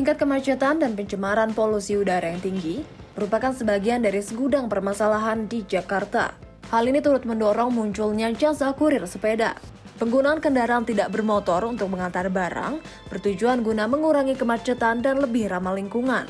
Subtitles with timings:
[0.00, 2.80] Tingkat kemacetan dan pencemaran polusi udara yang tinggi
[3.20, 6.32] merupakan sebagian dari segudang permasalahan di Jakarta.
[6.72, 9.60] Hal ini turut mendorong munculnya jasa kurir sepeda.
[10.00, 12.80] Penggunaan kendaraan tidak bermotor untuk mengantar barang
[13.12, 16.24] bertujuan guna mengurangi kemacetan dan lebih ramah lingkungan.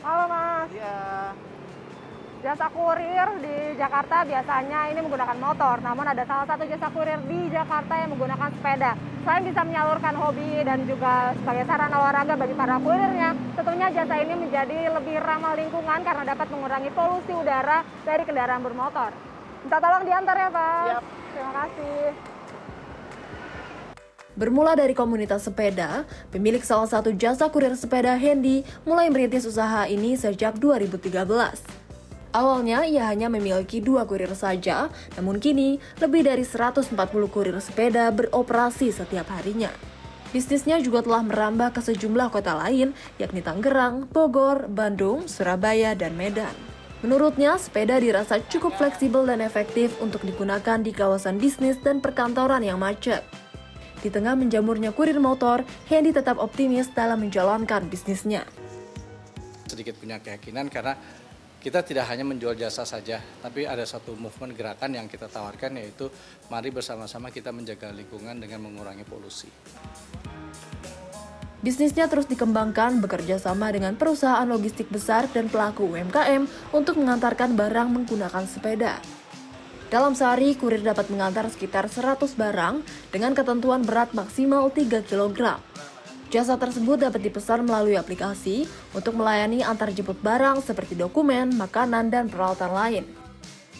[0.00, 0.72] Halo Mas.
[0.72, 1.17] Iya.
[2.38, 7.50] Jasa kurir di Jakarta biasanya ini menggunakan motor, namun ada salah satu jasa kurir di
[7.50, 8.94] Jakarta yang menggunakan sepeda.
[9.26, 14.34] Selain bisa menyalurkan hobi dan juga sebagai sarana olahraga bagi para kurirnya, tentunya jasa ini
[14.38, 19.10] menjadi lebih ramah lingkungan karena dapat mengurangi polusi udara dari kendaraan bermotor.
[19.66, 20.84] Minta tolong diantar ya Pak.
[20.86, 21.04] Siap.
[21.34, 21.98] Terima kasih.
[24.38, 30.14] Bermula dari komunitas sepeda, pemilik salah satu jasa kurir sepeda Hendy mulai merintis usaha ini
[30.14, 31.87] sejak 2013.
[32.28, 36.92] Awalnya ia hanya memiliki dua kurir saja, namun kini lebih dari 140
[37.32, 39.72] kurir sepeda beroperasi setiap harinya.
[40.28, 46.52] Bisnisnya juga telah merambah ke sejumlah kota lain, yakni Tangerang, Bogor, Bandung, Surabaya, dan Medan.
[47.00, 52.76] Menurutnya, sepeda dirasa cukup fleksibel dan efektif untuk digunakan di kawasan bisnis dan perkantoran yang
[52.76, 53.24] macet.
[54.04, 58.44] Di tengah menjamurnya kurir motor, Hendy tetap optimis dalam menjalankan bisnisnya.
[59.64, 60.98] Sedikit punya keyakinan karena
[61.58, 66.06] kita tidak hanya menjual jasa saja, tapi ada satu movement gerakan yang kita tawarkan yaitu
[66.46, 69.50] mari bersama-sama kita menjaga lingkungan dengan mengurangi polusi.
[71.58, 77.90] Bisnisnya terus dikembangkan bekerja sama dengan perusahaan logistik besar dan pelaku UMKM untuk mengantarkan barang
[77.90, 79.02] menggunakan sepeda.
[79.90, 85.58] Dalam sehari, kurir dapat mengantar sekitar 100 barang dengan ketentuan berat maksimal 3 kg.
[86.28, 92.28] Jasa tersebut dapat dipesan melalui aplikasi untuk melayani antar jemput barang seperti dokumen, makanan, dan
[92.28, 93.04] peralatan lain.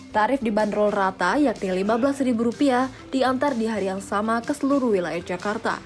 [0.08, 5.76] Tarif dibanderol rata yakni Rp15.000 diantar di hari yang sama ke seluruh wilayah Jakarta.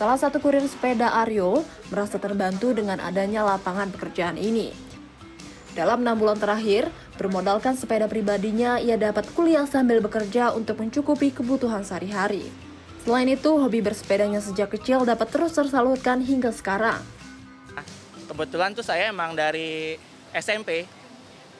[0.00, 1.60] Salah satu kurir sepeda Aryo
[1.92, 4.72] merasa terbantu dengan adanya lapangan pekerjaan ini.
[5.76, 6.88] Dalam enam bulan terakhir,
[7.20, 12.65] bermodalkan sepeda pribadinya, ia dapat kuliah sambil bekerja untuk mencukupi kebutuhan sehari-hari.
[13.06, 16.98] Selain itu, hobi bersepedanya sejak kecil dapat terus tersalurkan hingga sekarang.
[18.26, 19.94] Kebetulan tuh saya emang dari
[20.34, 20.90] SMP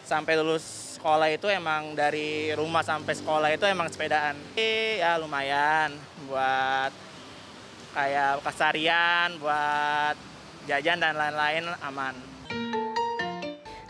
[0.02, 4.34] sampai lulus sekolah itu emang dari rumah sampai sekolah itu emang sepedaan.
[4.58, 5.94] Ya lumayan
[6.26, 6.90] buat
[7.94, 10.18] kayak kesarian, buat
[10.66, 12.18] jajan dan lain-lain aman.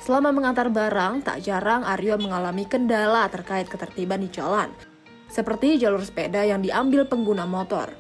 [0.04, 4.70] Selama mengantar barang, tak jarang Aryo mengalami kendala terkait ketertiban di jalan,
[5.28, 7.90] seperti jalur sepeda yang diambil pengguna motor.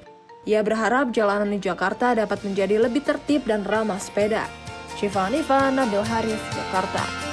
[0.46, 4.46] Ia berharap jalanan di Jakarta dapat menjadi lebih tertib dan ramah sepeda.
[4.94, 7.25] Syifa Hanifa, Nabil Haris, Jakarta.